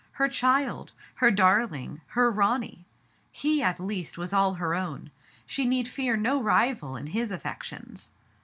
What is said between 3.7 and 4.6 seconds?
least, was all